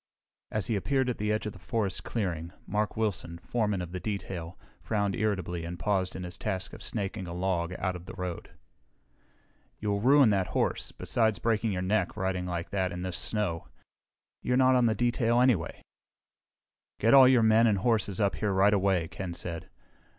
[0.49, 3.99] As he appeared at the edge of the forest clearing, Mark Wilson, foreman of the
[3.99, 8.15] detail, frowned irritably and paused in his task of snaking a log out to the
[8.15, 8.49] road.
[9.77, 13.67] "You'll ruin that horse, besides breaking your neck, riding like that in this snow.
[14.41, 15.83] You're not on detail, anyway."
[16.99, 19.69] "Get all your men and horses up here right away," Ken said.